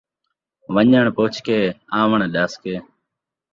[0.73, 1.59] ون٘ڄݨ پچھ کے،
[1.99, 2.75] آوݨ ݙس کے